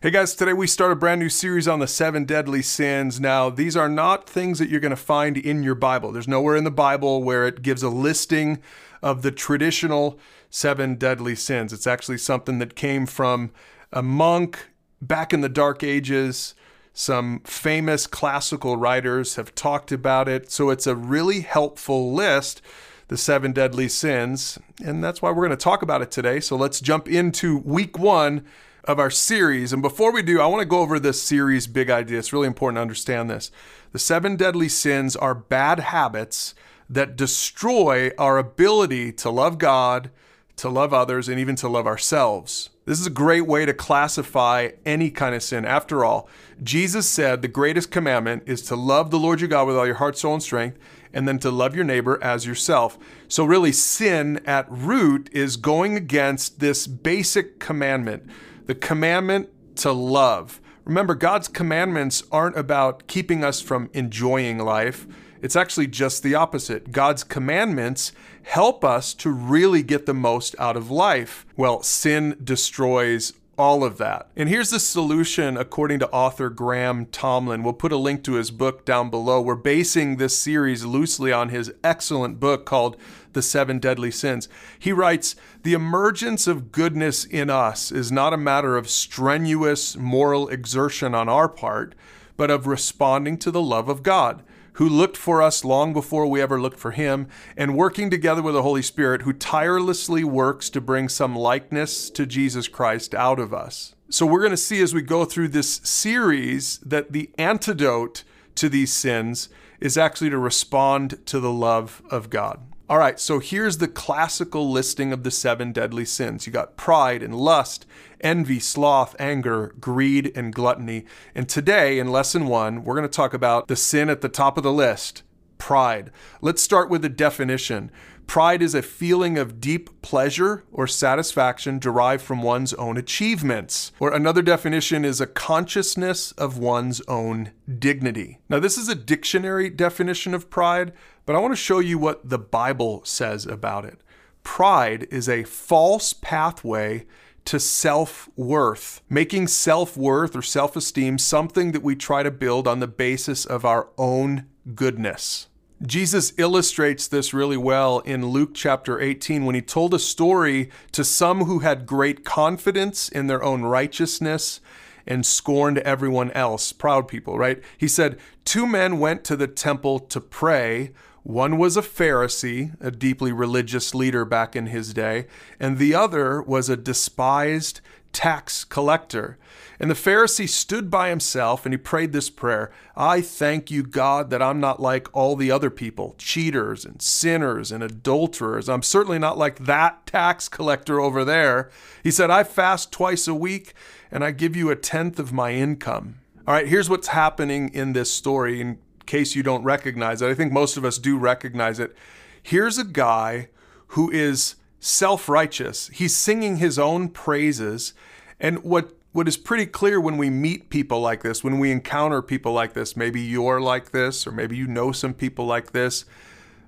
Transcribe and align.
Hey 0.00 0.12
guys, 0.12 0.36
today 0.36 0.52
we 0.52 0.68
start 0.68 0.92
a 0.92 0.94
brand 0.94 1.20
new 1.20 1.28
series 1.28 1.66
on 1.66 1.80
the 1.80 1.88
seven 1.88 2.24
deadly 2.24 2.62
sins. 2.62 3.18
Now, 3.18 3.50
these 3.50 3.76
are 3.76 3.88
not 3.88 4.30
things 4.30 4.60
that 4.60 4.68
you're 4.68 4.78
going 4.78 4.90
to 4.90 4.96
find 4.96 5.36
in 5.36 5.64
your 5.64 5.74
Bible. 5.74 6.12
There's 6.12 6.28
nowhere 6.28 6.54
in 6.54 6.62
the 6.62 6.70
Bible 6.70 7.24
where 7.24 7.48
it 7.48 7.62
gives 7.62 7.82
a 7.82 7.88
listing 7.88 8.62
of 9.02 9.22
the 9.22 9.32
traditional 9.32 10.16
seven 10.50 10.94
deadly 10.94 11.34
sins. 11.34 11.72
It's 11.72 11.88
actually 11.88 12.18
something 12.18 12.60
that 12.60 12.76
came 12.76 13.06
from 13.06 13.50
a 13.92 14.00
monk 14.00 14.68
back 15.02 15.32
in 15.32 15.40
the 15.40 15.48
Dark 15.48 15.82
Ages. 15.82 16.54
Some 16.92 17.40
famous 17.40 18.06
classical 18.06 18.76
writers 18.76 19.34
have 19.34 19.52
talked 19.56 19.90
about 19.90 20.28
it. 20.28 20.52
So 20.52 20.70
it's 20.70 20.86
a 20.86 20.94
really 20.94 21.40
helpful 21.40 22.12
list, 22.12 22.62
the 23.08 23.16
seven 23.16 23.50
deadly 23.50 23.88
sins. 23.88 24.60
And 24.80 25.02
that's 25.02 25.20
why 25.20 25.32
we're 25.32 25.48
going 25.48 25.58
to 25.58 25.64
talk 25.64 25.82
about 25.82 26.02
it 26.02 26.12
today. 26.12 26.38
So 26.38 26.54
let's 26.54 26.80
jump 26.80 27.08
into 27.08 27.58
week 27.58 27.98
one 27.98 28.44
of 28.88 28.98
our 28.98 29.10
series. 29.10 29.72
And 29.74 29.82
before 29.82 30.10
we 30.10 30.22
do, 30.22 30.40
I 30.40 30.46
want 30.46 30.62
to 30.62 30.66
go 30.66 30.80
over 30.80 30.98
this 30.98 31.22
series 31.22 31.66
big 31.66 31.90
idea. 31.90 32.18
It's 32.18 32.32
really 32.32 32.46
important 32.46 32.78
to 32.78 32.82
understand 32.82 33.28
this. 33.28 33.52
The 33.92 33.98
seven 33.98 34.34
deadly 34.34 34.68
sins 34.70 35.14
are 35.14 35.34
bad 35.34 35.78
habits 35.78 36.54
that 36.88 37.14
destroy 37.14 38.10
our 38.16 38.38
ability 38.38 39.12
to 39.12 39.28
love 39.28 39.58
God, 39.58 40.10
to 40.56 40.70
love 40.70 40.94
others, 40.94 41.28
and 41.28 41.38
even 41.38 41.54
to 41.56 41.68
love 41.68 41.86
ourselves. 41.86 42.70
This 42.86 42.98
is 42.98 43.06
a 43.06 43.10
great 43.10 43.46
way 43.46 43.66
to 43.66 43.74
classify 43.74 44.70
any 44.86 45.10
kind 45.10 45.34
of 45.34 45.42
sin. 45.42 45.66
After 45.66 46.02
all, 46.02 46.26
Jesus 46.62 47.06
said 47.06 47.42
the 47.42 47.48
greatest 47.48 47.90
commandment 47.90 48.44
is 48.46 48.62
to 48.62 48.74
love 48.74 49.10
the 49.10 49.18
Lord 49.18 49.42
your 49.42 49.48
God 49.48 49.66
with 49.66 49.76
all 49.76 49.84
your 49.84 49.96
heart, 49.96 50.16
soul, 50.16 50.32
and 50.32 50.42
strength, 50.42 50.78
and 51.12 51.28
then 51.28 51.38
to 51.40 51.50
love 51.50 51.74
your 51.74 51.84
neighbor 51.84 52.18
as 52.22 52.46
yourself. 52.46 52.98
So, 53.28 53.44
really, 53.44 53.72
sin 53.72 54.40
at 54.46 54.66
root 54.70 55.28
is 55.30 55.58
going 55.58 55.94
against 55.94 56.60
this 56.60 56.86
basic 56.86 57.58
commandment 57.58 58.26
the 58.68 58.74
commandment 58.74 59.48
to 59.76 59.90
love. 59.90 60.60
Remember, 60.84 61.14
God's 61.14 61.48
commandments 61.48 62.22
aren't 62.30 62.56
about 62.56 63.06
keeping 63.06 63.42
us 63.42 63.62
from 63.62 63.88
enjoying 63.94 64.58
life. 64.58 65.06
It's 65.40 65.56
actually 65.56 65.86
just 65.86 66.22
the 66.22 66.34
opposite. 66.34 66.92
God's 66.92 67.24
commandments 67.24 68.12
help 68.42 68.84
us 68.84 69.14
to 69.14 69.30
really 69.30 69.82
get 69.82 70.04
the 70.04 70.12
most 70.12 70.54
out 70.58 70.76
of 70.76 70.90
life. 70.90 71.46
Well, 71.56 71.82
sin 71.82 72.36
destroys 72.44 73.32
all 73.58 73.82
of 73.82 73.98
that. 73.98 74.30
And 74.36 74.48
here's 74.48 74.70
the 74.70 74.78
solution 74.78 75.56
according 75.56 75.98
to 75.98 76.10
author 76.10 76.48
Graham 76.48 77.06
Tomlin. 77.06 77.64
We'll 77.64 77.72
put 77.72 77.92
a 77.92 77.96
link 77.96 78.22
to 78.24 78.34
his 78.34 78.52
book 78.52 78.84
down 78.84 79.10
below. 79.10 79.40
We're 79.40 79.56
basing 79.56 80.16
this 80.16 80.38
series 80.38 80.84
loosely 80.84 81.32
on 81.32 81.48
his 81.48 81.72
excellent 81.82 82.38
book 82.38 82.64
called 82.64 82.96
The 83.32 83.42
Seven 83.42 83.80
Deadly 83.80 84.12
Sins. 84.12 84.48
He 84.78 84.92
writes 84.92 85.34
The 85.64 85.72
emergence 85.72 86.46
of 86.46 86.70
goodness 86.70 87.24
in 87.24 87.50
us 87.50 87.90
is 87.90 88.12
not 88.12 88.32
a 88.32 88.38
matter 88.38 88.76
of 88.76 88.88
strenuous 88.88 89.96
moral 89.96 90.48
exertion 90.48 91.14
on 91.14 91.28
our 91.28 91.48
part, 91.48 91.96
but 92.36 92.52
of 92.52 92.68
responding 92.68 93.36
to 93.38 93.50
the 93.50 93.60
love 93.60 93.88
of 93.88 94.04
God 94.04 94.44
who 94.78 94.88
looked 94.88 95.16
for 95.16 95.42
us 95.42 95.64
long 95.64 95.92
before 95.92 96.24
we 96.26 96.40
ever 96.40 96.60
looked 96.60 96.78
for 96.78 96.92
him, 96.92 97.26
and 97.56 97.76
working 97.76 98.10
together 98.10 98.40
with 98.40 98.54
the 98.54 98.62
Holy 98.62 98.80
Spirit, 98.82 99.22
who 99.22 99.32
tirelessly 99.32 100.22
works 100.22 100.70
to 100.70 100.80
bring 100.80 101.08
some 101.08 101.34
likeness 101.34 102.08
to 102.10 102.24
Jesus 102.24 102.68
Christ 102.68 103.12
out 103.12 103.40
of 103.40 103.52
us. 103.52 103.96
So, 104.08 104.24
we're 104.24 104.40
going 104.40 104.52
to 104.52 104.56
see 104.56 104.80
as 104.80 104.94
we 104.94 105.02
go 105.02 105.24
through 105.24 105.48
this 105.48 105.80
series 105.82 106.78
that 106.78 107.12
the 107.12 107.28
antidote 107.36 108.22
to 108.54 108.68
these 108.68 108.92
sins 108.92 109.48
is 109.80 109.98
actually 109.98 110.30
to 110.30 110.38
respond 110.38 111.26
to 111.26 111.40
the 111.40 111.52
love 111.52 112.00
of 112.10 112.30
God. 112.30 112.60
All 112.90 112.96
right, 112.96 113.20
so 113.20 113.38
here's 113.38 113.76
the 113.76 113.86
classical 113.86 114.70
listing 114.70 115.12
of 115.12 115.22
the 115.22 115.30
seven 115.30 115.72
deadly 115.72 116.06
sins. 116.06 116.46
You 116.46 116.54
got 116.54 116.78
pride 116.78 117.22
and 117.22 117.34
lust, 117.34 117.84
envy, 118.22 118.60
sloth, 118.60 119.14
anger, 119.18 119.74
greed, 119.78 120.32
and 120.34 120.54
gluttony. 120.54 121.04
And 121.34 121.50
today, 121.50 121.98
in 121.98 122.10
lesson 122.10 122.46
one, 122.46 122.84
we're 122.84 122.94
going 122.94 123.06
to 123.06 123.14
talk 123.14 123.34
about 123.34 123.68
the 123.68 123.76
sin 123.76 124.08
at 124.08 124.22
the 124.22 124.30
top 124.30 124.56
of 124.56 124.62
the 124.62 124.72
list 124.72 125.22
pride. 125.58 126.10
Let's 126.40 126.62
start 126.62 126.88
with 126.88 127.02
the 127.02 127.10
definition. 127.10 127.90
Pride 128.28 128.60
is 128.60 128.74
a 128.74 128.82
feeling 128.82 129.38
of 129.38 129.58
deep 129.58 130.02
pleasure 130.02 130.62
or 130.70 130.86
satisfaction 130.86 131.78
derived 131.78 132.22
from 132.22 132.42
one's 132.42 132.74
own 132.74 132.98
achievements. 132.98 133.90
Or 133.98 134.12
another 134.12 134.42
definition 134.42 135.02
is 135.02 135.18
a 135.18 135.26
consciousness 135.26 136.32
of 136.32 136.58
one's 136.58 137.00
own 137.08 137.52
dignity. 137.78 138.38
Now, 138.50 138.60
this 138.60 138.76
is 138.76 138.86
a 138.90 138.94
dictionary 138.94 139.70
definition 139.70 140.34
of 140.34 140.50
pride, 140.50 140.92
but 141.24 141.36
I 141.36 141.38
want 141.38 141.52
to 141.52 141.56
show 141.56 141.78
you 141.78 141.98
what 141.98 142.28
the 142.28 142.38
Bible 142.38 143.00
says 143.02 143.46
about 143.46 143.86
it. 143.86 144.02
Pride 144.42 145.08
is 145.10 145.26
a 145.26 145.44
false 145.44 146.12
pathway 146.12 147.06
to 147.46 147.58
self 147.58 148.28
worth, 148.36 149.00
making 149.08 149.48
self 149.48 149.96
worth 149.96 150.36
or 150.36 150.42
self 150.42 150.76
esteem 150.76 151.16
something 151.16 151.72
that 151.72 151.82
we 151.82 151.96
try 151.96 152.22
to 152.22 152.30
build 152.30 152.68
on 152.68 152.80
the 152.80 152.86
basis 152.86 153.46
of 153.46 153.64
our 153.64 153.88
own 153.96 154.44
goodness. 154.74 155.48
Jesus 155.82 156.32
illustrates 156.36 157.06
this 157.06 157.32
really 157.32 157.56
well 157.56 158.00
in 158.00 158.26
Luke 158.26 158.50
chapter 158.52 159.00
18 159.00 159.44
when 159.44 159.54
he 159.54 159.62
told 159.62 159.94
a 159.94 159.98
story 160.00 160.70
to 160.90 161.04
some 161.04 161.44
who 161.44 161.60
had 161.60 161.86
great 161.86 162.24
confidence 162.24 163.08
in 163.08 163.28
their 163.28 163.44
own 163.44 163.62
righteousness 163.62 164.60
and 165.06 165.24
scorned 165.24 165.78
everyone 165.78 166.32
else, 166.32 166.72
proud 166.72 167.06
people, 167.06 167.38
right? 167.38 167.62
He 167.76 167.86
said, 167.86 168.18
Two 168.44 168.66
men 168.66 168.98
went 168.98 169.22
to 169.24 169.36
the 169.36 169.46
temple 169.46 170.00
to 170.00 170.20
pray. 170.20 170.90
One 171.28 171.58
was 171.58 171.76
a 171.76 171.82
Pharisee, 171.82 172.74
a 172.80 172.90
deeply 172.90 173.32
religious 173.32 173.94
leader 173.94 174.24
back 174.24 174.56
in 174.56 174.68
his 174.68 174.94
day, 174.94 175.26
and 175.60 175.76
the 175.76 175.94
other 175.94 176.40
was 176.40 176.70
a 176.70 176.76
despised 176.76 177.82
tax 178.14 178.64
collector. 178.64 179.36
And 179.78 179.90
the 179.90 179.94
Pharisee 179.94 180.48
stood 180.48 180.90
by 180.90 181.10
himself 181.10 181.66
and 181.66 181.74
he 181.74 181.76
prayed 181.76 182.14
this 182.14 182.30
prayer 182.30 182.72
I 182.96 183.20
thank 183.20 183.70
you, 183.70 183.82
God, 183.82 184.30
that 184.30 184.40
I'm 184.40 184.58
not 184.58 184.80
like 184.80 185.14
all 185.14 185.36
the 185.36 185.50
other 185.50 185.68
people, 185.68 186.14
cheaters 186.16 186.86
and 186.86 187.02
sinners 187.02 187.70
and 187.70 187.82
adulterers. 187.82 188.66
I'm 188.70 188.82
certainly 188.82 189.18
not 189.18 189.36
like 189.36 189.66
that 189.66 190.06
tax 190.06 190.48
collector 190.48 190.98
over 190.98 191.26
there. 191.26 191.70
He 192.02 192.10
said, 192.10 192.30
I 192.30 192.42
fast 192.42 192.90
twice 192.90 193.28
a 193.28 193.34
week 193.34 193.74
and 194.10 194.24
I 194.24 194.30
give 194.30 194.56
you 194.56 194.70
a 194.70 194.76
tenth 194.76 195.18
of 195.18 195.30
my 195.30 195.52
income. 195.52 196.20
All 196.46 196.54
right, 196.54 196.68
here's 196.68 196.88
what's 196.88 197.08
happening 197.08 197.68
in 197.74 197.92
this 197.92 198.10
story 198.10 198.62
in 198.62 198.78
case 199.08 199.34
you 199.34 199.42
don't 199.42 199.64
recognize 199.64 200.22
it. 200.22 200.30
I 200.30 200.34
think 200.34 200.52
most 200.52 200.76
of 200.76 200.84
us 200.84 200.98
do 200.98 201.18
recognize 201.18 201.80
it. 201.80 201.96
Here's 202.40 202.78
a 202.78 202.84
guy 202.84 203.48
who 203.88 204.10
is 204.10 204.54
self 204.78 205.28
righteous, 205.28 205.88
he's 205.88 206.16
singing 206.16 206.58
his 206.58 206.78
own 206.78 207.08
praises. 207.08 207.94
And 208.38 208.62
what 208.62 208.92
what 209.12 209.26
is 209.26 209.36
pretty 209.36 209.66
clear 209.66 210.00
when 210.00 210.16
we 210.16 210.30
meet 210.30 210.70
people 210.70 211.00
like 211.00 211.22
this, 211.22 211.42
when 211.42 211.58
we 211.58 211.72
encounter 211.72 212.22
people 212.22 212.52
like 212.52 212.74
this, 212.74 212.96
maybe 212.96 213.20
you're 213.20 213.60
like 213.60 213.90
this, 213.90 214.26
or 214.26 214.30
maybe 214.30 214.56
you 214.56 214.66
know 214.66 214.92
some 214.92 215.14
people 215.14 215.46
like 215.46 215.72
this, 215.72 216.04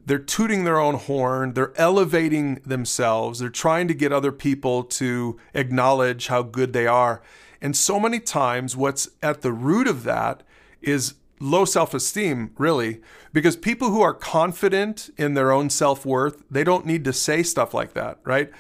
they're 0.07 0.19
tooting 0.19 0.65
their 0.65 0.81
own 0.81 0.95
horn, 0.95 1.53
they're 1.53 1.77
elevating 1.77 2.57
themselves, 2.67 3.39
they're 3.39 3.51
trying 3.51 3.87
to 3.89 3.95
get 3.95 4.13
other 4.13 4.33
people 4.33 4.83
to 4.83 5.39
acknowledge 5.55 6.27
how 6.27 6.43
good 6.43 6.73
they 6.73 6.87
are. 6.87 7.23
And 7.61 7.77
so 7.77 8.01
many 8.01 8.19
times, 8.19 8.77
what's 8.77 9.11
at 9.23 9.43
the 9.43 9.53
root 9.53 9.87
of 9.87 10.03
that 10.05 10.43
is 10.81 11.15
low 11.41 11.65
self 11.65 11.95
esteem, 11.95 12.53
really, 12.59 13.01
because 13.33 13.57
people 13.57 13.91
who 13.91 14.03
are 14.03 14.15
confident 14.15 15.11
in 15.17 15.35
their 15.35 15.51
own 15.51 15.71
self 15.71 16.07
worth, 16.07 16.43
they 16.51 16.63
don't 16.63 16.87
need 16.87 17.05
to 17.05 17.13
say 17.13 17.43
stuff 17.43 17.75
like 17.75 17.95
that, 17.95 18.19
right? 18.25 18.51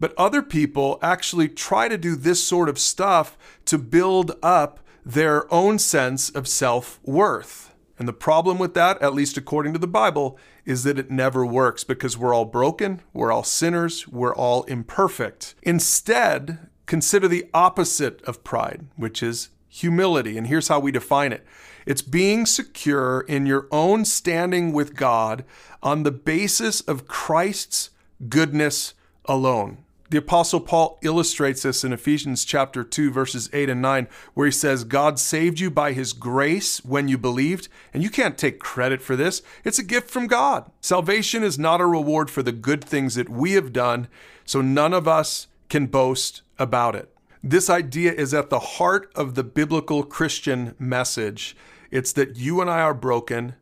But 0.00 0.14
other 0.16 0.42
people 0.42 0.98
actually 1.02 1.48
try 1.48 1.88
to 1.88 1.98
do 1.98 2.16
this 2.16 2.42
sort 2.42 2.68
of 2.68 2.78
stuff 2.78 3.36
to 3.66 3.76
build 3.76 4.36
up 4.42 4.80
their 5.04 5.52
own 5.52 5.78
sense 5.78 6.30
of 6.30 6.48
self 6.48 6.98
worth. 7.04 7.74
And 7.98 8.08
the 8.08 8.14
problem 8.14 8.58
with 8.58 8.72
that, 8.74 9.00
at 9.02 9.12
least 9.12 9.36
according 9.36 9.74
to 9.74 9.78
the 9.78 9.86
Bible, 9.86 10.38
is 10.64 10.84
that 10.84 10.98
it 10.98 11.10
never 11.10 11.44
works 11.44 11.84
because 11.84 12.16
we're 12.16 12.34
all 12.34 12.46
broken, 12.46 13.02
we're 13.12 13.30
all 13.30 13.44
sinners, 13.44 14.08
we're 14.08 14.34
all 14.34 14.62
imperfect. 14.64 15.54
Instead, 15.62 16.70
consider 16.86 17.28
the 17.28 17.46
opposite 17.52 18.22
of 18.22 18.42
pride, 18.42 18.86
which 18.96 19.22
is 19.22 19.50
humility. 19.70 20.36
And 20.36 20.48
here's 20.48 20.68
how 20.68 20.80
we 20.80 20.92
define 20.92 21.32
it 21.32 21.46
it's 21.86 22.02
being 22.02 22.44
secure 22.44 23.22
in 23.22 23.46
your 23.46 23.66
own 23.70 24.04
standing 24.04 24.72
with 24.72 24.94
God 24.94 25.44
on 25.82 26.02
the 26.02 26.10
basis 26.10 26.82
of 26.82 27.08
Christ's 27.08 27.90
goodness 28.28 28.92
alone. 29.24 29.78
The 30.10 30.18
Apostle 30.18 30.58
Paul 30.58 30.98
illustrates 31.02 31.62
this 31.62 31.84
in 31.84 31.92
Ephesians 31.92 32.44
chapter 32.44 32.82
2, 32.82 33.12
verses 33.12 33.48
8 33.52 33.70
and 33.70 33.80
9, 33.80 34.08
where 34.34 34.46
he 34.46 34.50
says, 34.50 34.82
God 34.82 35.20
saved 35.20 35.60
you 35.60 35.70
by 35.70 35.92
his 35.92 36.12
grace 36.12 36.84
when 36.84 37.06
you 37.06 37.16
believed, 37.16 37.68
and 37.94 38.02
you 38.02 38.10
can't 38.10 38.36
take 38.36 38.58
credit 38.58 39.02
for 39.02 39.14
this. 39.14 39.40
It's 39.64 39.78
a 39.78 39.84
gift 39.84 40.10
from 40.10 40.26
God. 40.26 40.68
Salvation 40.80 41.44
is 41.44 41.60
not 41.60 41.80
a 41.80 41.86
reward 41.86 42.28
for 42.28 42.42
the 42.42 42.50
good 42.50 42.82
things 42.84 43.14
that 43.14 43.28
we 43.28 43.52
have 43.52 43.72
done, 43.72 44.08
so 44.44 44.60
none 44.60 44.92
of 44.92 45.06
us 45.06 45.46
can 45.68 45.86
boast 45.86 46.42
about 46.58 46.96
it. 46.96 47.14
This 47.42 47.70
idea 47.70 48.12
is 48.12 48.34
at 48.34 48.50
the 48.50 48.58
heart 48.58 49.10
of 49.14 49.34
the 49.34 49.42
biblical 49.42 50.02
Christian 50.02 50.74
message. 50.78 51.56
It's 51.90 52.12
that 52.12 52.36
you 52.36 52.60
and 52.60 52.68
I 52.68 52.82
are 52.82 52.92
broken, 52.92 53.54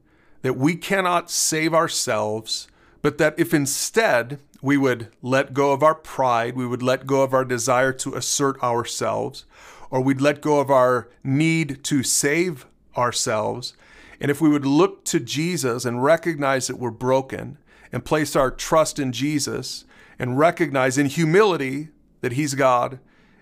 that 0.42 0.56
we 0.56 0.74
cannot 0.74 1.30
save 1.30 1.72
ourselves, 1.72 2.66
but 3.02 3.18
that 3.18 3.38
if 3.38 3.54
instead 3.54 4.40
we 4.60 4.76
would 4.76 5.10
let 5.22 5.54
go 5.54 5.70
of 5.70 5.84
our 5.84 5.94
pride, 5.94 6.56
we 6.56 6.66
would 6.66 6.82
let 6.82 7.06
go 7.06 7.22
of 7.22 7.32
our 7.32 7.44
desire 7.44 7.92
to 7.92 8.14
assert 8.14 8.60
ourselves, 8.64 9.44
or 9.90 10.00
we'd 10.00 10.20
let 10.20 10.42
go 10.42 10.58
of 10.58 10.72
our 10.72 11.08
need 11.22 11.84
to 11.84 12.02
save 12.02 12.66
ourselves. 12.96 13.74
And 14.20 14.28
if 14.28 14.40
we 14.40 14.48
would 14.48 14.66
look 14.66 15.04
to 15.04 15.20
Jesus 15.20 15.84
and 15.84 16.02
recognize 16.02 16.66
that 16.66 16.80
we're 16.80 16.90
broken 16.90 17.58
and 17.92 18.04
place 18.04 18.34
our 18.34 18.50
trust 18.50 18.98
in 18.98 19.12
Jesus 19.12 19.84
and 20.18 20.36
recognize 20.36 20.98
in 20.98 21.06
humility 21.06 21.90
that 22.22 22.32
He's 22.32 22.54
God 22.54 22.98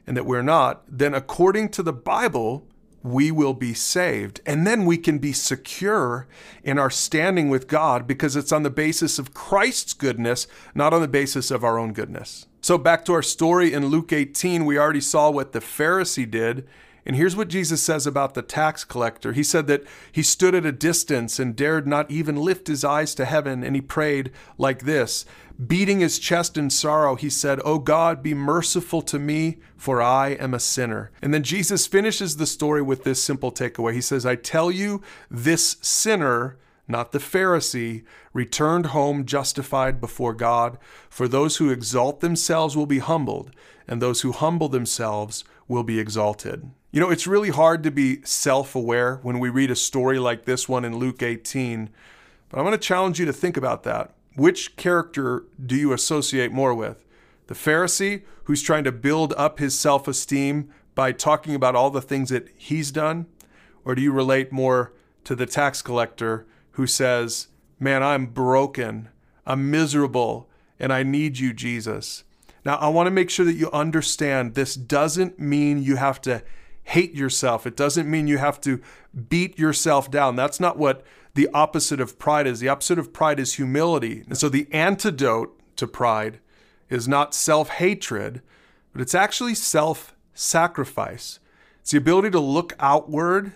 and 0.06 0.16
that 0.16 0.26
we're 0.26 0.42
not, 0.42 0.82
then 0.88 1.14
according 1.14 1.70
to 1.70 1.82
the 1.82 1.92
Bible, 1.92 2.66
we 3.02 3.30
will 3.30 3.54
be 3.54 3.72
saved. 3.72 4.40
And 4.44 4.66
then 4.66 4.84
we 4.84 4.98
can 4.98 5.18
be 5.18 5.32
secure 5.32 6.26
in 6.64 6.78
our 6.78 6.90
standing 6.90 7.48
with 7.48 7.68
God 7.68 8.06
because 8.06 8.34
it's 8.36 8.52
on 8.52 8.64
the 8.64 8.70
basis 8.70 9.18
of 9.18 9.32
Christ's 9.32 9.92
goodness, 9.92 10.46
not 10.74 10.92
on 10.92 11.00
the 11.00 11.08
basis 11.08 11.50
of 11.50 11.62
our 11.62 11.78
own 11.78 11.92
goodness. 11.92 12.46
So, 12.60 12.76
back 12.78 13.04
to 13.04 13.12
our 13.12 13.22
story 13.22 13.72
in 13.72 13.86
Luke 13.86 14.12
18, 14.12 14.64
we 14.64 14.76
already 14.76 15.00
saw 15.00 15.30
what 15.30 15.52
the 15.52 15.60
Pharisee 15.60 16.28
did. 16.28 16.66
And 17.06 17.14
here's 17.14 17.36
what 17.36 17.48
Jesus 17.48 17.80
says 17.80 18.04
about 18.04 18.34
the 18.34 18.42
tax 18.42 18.82
collector. 18.82 19.32
He 19.32 19.44
said 19.44 19.68
that 19.68 19.84
he 20.10 20.24
stood 20.24 20.56
at 20.56 20.66
a 20.66 20.72
distance 20.72 21.38
and 21.38 21.54
dared 21.54 21.86
not 21.86 22.10
even 22.10 22.34
lift 22.34 22.66
his 22.66 22.84
eyes 22.84 23.14
to 23.14 23.24
heaven, 23.24 23.62
and 23.62 23.76
he 23.76 23.80
prayed 23.80 24.32
like 24.58 24.82
this 24.82 25.24
Beating 25.64 26.00
his 26.00 26.18
chest 26.18 26.58
in 26.58 26.68
sorrow, 26.68 27.14
he 27.14 27.30
said, 27.30 27.60
O 27.64 27.78
God, 27.78 28.22
be 28.22 28.34
merciful 28.34 29.00
to 29.02 29.18
me, 29.18 29.58
for 29.76 30.02
I 30.02 30.30
am 30.30 30.52
a 30.52 30.60
sinner. 30.60 31.10
And 31.22 31.32
then 31.32 31.44
Jesus 31.44 31.86
finishes 31.86 32.36
the 32.36 32.46
story 32.46 32.82
with 32.82 33.04
this 33.04 33.22
simple 33.22 33.50
takeaway. 33.50 33.94
He 33.94 34.02
says, 34.02 34.26
I 34.26 34.34
tell 34.34 34.70
you, 34.70 35.00
this 35.30 35.76
sinner, 35.80 36.58
not 36.88 37.12
the 37.12 37.18
Pharisee, 37.18 38.04
returned 38.34 38.86
home 38.86 39.24
justified 39.24 39.98
before 39.98 40.34
God. 40.34 40.76
For 41.08 41.26
those 41.26 41.56
who 41.56 41.70
exalt 41.70 42.20
themselves 42.20 42.76
will 42.76 42.86
be 42.86 42.98
humbled, 42.98 43.50
and 43.88 44.02
those 44.02 44.20
who 44.20 44.32
humble 44.32 44.68
themselves 44.68 45.44
will 45.68 45.84
be 45.84 45.98
exalted. 45.98 46.70
You 46.96 47.02
know, 47.02 47.10
it's 47.10 47.26
really 47.26 47.50
hard 47.50 47.82
to 47.82 47.90
be 47.90 48.22
self 48.22 48.74
aware 48.74 49.16
when 49.16 49.38
we 49.38 49.50
read 49.50 49.70
a 49.70 49.76
story 49.76 50.18
like 50.18 50.46
this 50.46 50.66
one 50.66 50.82
in 50.82 50.96
Luke 50.96 51.22
18, 51.22 51.90
but 52.48 52.56
I'm 52.56 52.64
going 52.64 52.72
to 52.72 52.78
challenge 52.78 53.20
you 53.20 53.26
to 53.26 53.34
think 53.34 53.58
about 53.58 53.82
that. 53.82 54.14
Which 54.34 54.76
character 54.76 55.44
do 55.62 55.76
you 55.76 55.92
associate 55.92 56.52
more 56.52 56.72
with? 56.72 57.04
The 57.48 57.54
Pharisee, 57.54 58.22
who's 58.44 58.62
trying 58.62 58.84
to 58.84 58.92
build 58.92 59.34
up 59.36 59.58
his 59.58 59.78
self 59.78 60.08
esteem 60.08 60.70
by 60.94 61.12
talking 61.12 61.54
about 61.54 61.76
all 61.76 61.90
the 61.90 62.00
things 62.00 62.30
that 62.30 62.48
he's 62.56 62.90
done? 62.90 63.26
Or 63.84 63.94
do 63.94 64.00
you 64.00 64.10
relate 64.10 64.50
more 64.50 64.94
to 65.24 65.34
the 65.34 65.44
tax 65.44 65.82
collector 65.82 66.46
who 66.70 66.86
says, 66.86 67.48
Man, 67.78 68.02
I'm 68.02 68.24
broken, 68.24 69.10
I'm 69.44 69.70
miserable, 69.70 70.48
and 70.80 70.94
I 70.94 71.02
need 71.02 71.36
you, 71.36 71.52
Jesus? 71.52 72.24
Now, 72.64 72.76
I 72.76 72.88
want 72.88 73.06
to 73.06 73.10
make 73.10 73.28
sure 73.28 73.44
that 73.44 73.52
you 73.52 73.70
understand 73.70 74.54
this 74.54 74.74
doesn't 74.74 75.38
mean 75.38 75.82
you 75.82 75.96
have 75.96 76.22
to 76.22 76.42
hate 76.86 77.14
yourself. 77.14 77.66
It 77.66 77.76
doesn't 77.76 78.08
mean 78.08 78.28
you 78.28 78.38
have 78.38 78.60
to 78.60 78.80
beat 79.28 79.58
yourself 79.58 80.08
down. 80.10 80.36
That's 80.36 80.60
not 80.60 80.78
what 80.78 81.04
the 81.34 81.48
opposite 81.52 82.00
of 82.00 82.18
pride 82.18 82.46
is. 82.46 82.60
The 82.60 82.68
opposite 82.68 82.98
of 82.98 83.12
pride 83.12 83.40
is 83.40 83.54
humility. 83.54 84.22
And 84.28 84.38
so 84.38 84.48
the 84.48 84.68
antidote 84.72 85.60
to 85.76 85.86
pride 85.88 86.38
is 86.88 87.08
not 87.08 87.34
self 87.34 87.70
hatred, 87.70 88.40
but 88.92 89.02
it's 89.02 89.16
actually 89.16 89.54
self 89.54 90.14
sacrifice. 90.32 91.40
It's 91.80 91.90
the 91.90 91.98
ability 91.98 92.30
to 92.30 92.40
look 92.40 92.72
outward 92.78 93.52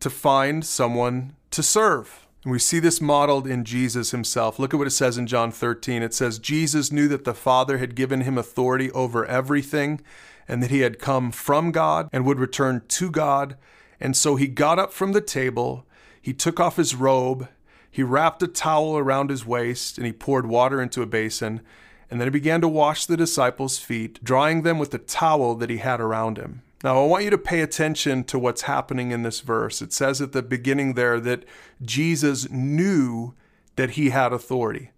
to 0.00 0.10
find 0.10 0.64
someone 0.64 1.34
to 1.52 1.62
serve. 1.62 2.26
And 2.44 2.52
we 2.52 2.58
see 2.58 2.78
this 2.78 3.00
modeled 3.00 3.46
in 3.46 3.64
Jesus 3.64 4.10
himself. 4.10 4.58
Look 4.58 4.74
at 4.74 4.76
what 4.76 4.86
it 4.86 4.90
says 4.90 5.16
in 5.16 5.26
John 5.26 5.50
13. 5.50 6.02
It 6.02 6.12
says, 6.12 6.38
Jesus 6.38 6.92
knew 6.92 7.08
that 7.08 7.24
the 7.24 7.34
Father 7.34 7.78
had 7.78 7.94
given 7.94 8.20
him 8.20 8.36
authority 8.36 8.90
over 8.92 9.24
everything 9.24 10.00
and 10.48 10.62
that 10.62 10.70
he 10.70 10.80
had 10.80 10.98
come 10.98 11.30
from 11.30 11.72
God 11.72 12.08
and 12.12 12.24
would 12.24 12.38
return 12.38 12.82
to 12.88 13.10
God. 13.10 13.56
And 14.00 14.16
so 14.16 14.36
he 14.36 14.46
got 14.46 14.78
up 14.78 14.92
from 14.92 15.12
the 15.12 15.20
table, 15.20 15.86
he 16.20 16.32
took 16.32 16.60
off 16.60 16.76
his 16.76 16.94
robe, 16.94 17.48
he 17.90 18.02
wrapped 18.02 18.42
a 18.42 18.48
towel 18.48 18.98
around 18.98 19.30
his 19.30 19.46
waist, 19.46 19.96
and 19.96 20.06
he 20.06 20.12
poured 20.12 20.46
water 20.46 20.82
into 20.82 21.02
a 21.02 21.06
basin. 21.06 21.62
And 22.10 22.20
then 22.20 22.26
he 22.26 22.30
began 22.30 22.60
to 22.60 22.68
wash 22.68 23.06
the 23.06 23.16
disciples' 23.16 23.78
feet, 23.78 24.22
drying 24.22 24.62
them 24.62 24.78
with 24.78 24.90
the 24.90 24.98
towel 24.98 25.54
that 25.56 25.70
he 25.70 25.78
had 25.78 26.00
around 26.00 26.36
him. 26.36 26.62
Now, 26.84 27.02
I 27.02 27.06
want 27.06 27.24
you 27.24 27.30
to 27.30 27.38
pay 27.38 27.62
attention 27.62 28.24
to 28.24 28.38
what's 28.38 28.62
happening 28.62 29.10
in 29.10 29.22
this 29.22 29.40
verse. 29.40 29.80
It 29.80 29.92
says 29.92 30.20
at 30.20 30.32
the 30.32 30.42
beginning 30.42 30.92
there 30.92 31.18
that 31.20 31.44
Jesus 31.82 32.50
knew 32.50 33.34
that 33.76 33.90
he 33.90 34.10
had 34.10 34.32
authority. 34.32 34.90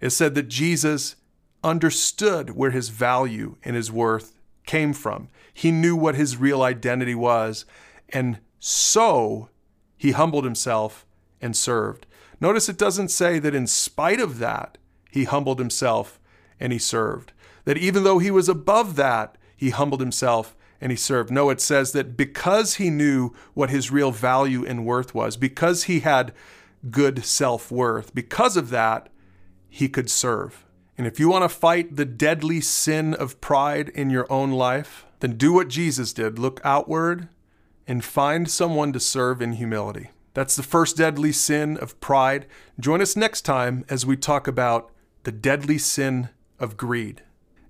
It 0.00 0.10
said 0.10 0.34
that 0.36 0.48
Jesus 0.48 1.16
understood 1.62 2.50
where 2.50 2.70
his 2.70 2.90
value 2.90 3.56
and 3.64 3.74
his 3.74 3.90
worth 3.90 4.33
came 4.66 4.92
from. 4.92 5.28
He 5.52 5.70
knew 5.70 5.96
what 5.96 6.14
his 6.14 6.36
real 6.36 6.62
identity 6.62 7.14
was. 7.14 7.64
And 8.08 8.38
so 8.58 9.48
he 9.96 10.12
humbled 10.12 10.44
himself 10.44 11.06
and 11.40 11.56
served. 11.56 12.06
Notice 12.40 12.68
it 12.68 12.78
doesn't 12.78 13.08
say 13.08 13.38
that 13.38 13.54
in 13.54 13.66
spite 13.66 14.20
of 14.20 14.38
that, 14.38 14.78
he 15.10 15.24
humbled 15.24 15.58
himself 15.58 16.18
and 16.58 16.72
he 16.72 16.78
served. 16.78 17.32
That 17.64 17.78
even 17.78 18.04
though 18.04 18.18
he 18.18 18.30
was 18.30 18.48
above 18.48 18.96
that, 18.96 19.36
he 19.56 19.70
humbled 19.70 20.00
himself 20.00 20.56
and 20.80 20.90
he 20.92 20.96
served. 20.96 21.30
No, 21.30 21.50
it 21.50 21.60
says 21.60 21.92
that 21.92 22.16
because 22.16 22.74
he 22.74 22.90
knew 22.90 23.32
what 23.54 23.70
his 23.70 23.90
real 23.90 24.10
value 24.10 24.66
and 24.66 24.84
worth 24.84 25.14
was, 25.14 25.36
because 25.36 25.84
he 25.84 26.00
had 26.00 26.32
good 26.90 27.24
self 27.24 27.70
worth, 27.70 28.14
because 28.14 28.56
of 28.56 28.70
that, 28.70 29.08
he 29.68 29.88
could 29.88 30.10
serve. 30.10 30.63
And 30.96 31.06
if 31.06 31.18
you 31.18 31.28
want 31.28 31.42
to 31.42 31.48
fight 31.48 31.96
the 31.96 32.04
deadly 32.04 32.60
sin 32.60 33.14
of 33.14 33.40
pride 33.40 33.88
in 33.90 34.10
your 34.10 34.30
own 34.30 34.52
life, 34.52 35.04
then 35.20 35.36
do 35.36 35.52
what 35.52 35.68
Jesus 35.68 36.12
did 36.12 36.38
look 36.38 36.60
outward 36.64 37.28
and 37.86 38.04
find 38.04 38.48
someone 38.50 38.92
to 38.92 39.00
serve 39.00 39.42
in 39.42 39.54
humility. 39.54 40.10
That's 40.34 40.56
the 40.56 40.62
first 40.62 40.96
deadly 40.96 41.32
sin 41.32 41.76
of 41.78 41.98
pride. 42.00 42.46
Join 42.78 43.00
us 43.00 43.16
next 43.16 43.42
time 43.42 43.84
as 43.88 44.06
we 44.06 44.16
talk 44.16 44.46
about 44.46 44.90
the 45.24 45.32
deadly 45.32 45.78
sin 45.78 46.30
of 46.58 46.76
greed. 46.76 47.22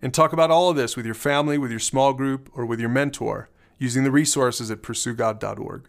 And 0.03 0.13
talk 0.13 0.33
about 0.33 0.51
all 0.51 0.71
of 0.71 0.77
this 0.77 0.97
with 0.97 1.07
your 1.07 1.15
family, 1.15 1.57
with 1.57 1.71
your 1.71 1.81
small 1.81 2.13
group, 2.13 2.51
or 2.55 2.67
with 2.67 2.79
your 2.79 2.91
mentor 2.91 3.49
using 3.79 4.05
the 4.05 4.11
resources 4.11 4.71
at 4.71 4.83
pursuegod.org. 4.83 5.89